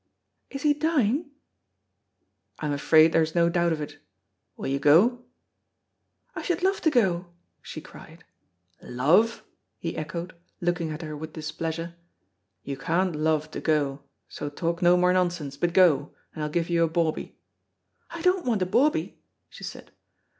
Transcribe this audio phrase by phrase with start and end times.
[0.49, 1.29] "Is he dying?"
[2.57, 3.99] "I'm afraid there's no doubt of it.
[4.57, 5.25] Will you go?"
[6.35, 7.27] "I should love to go,"
[7.61, 8.23] she cried.
[8.81, 9.43] "Love!"
[9.77, 11.93] he echoed, looking at her with displeasure.
[12.63, 16.67] "You can't love to go, so talk no more nonsense, but go, and I'll give
[16.67, 17.37] you a bawbee."
[18.09, 19.91] "I don't want a bawbee," she said.